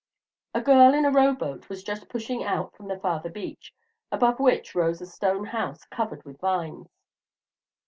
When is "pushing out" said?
2.09-2.75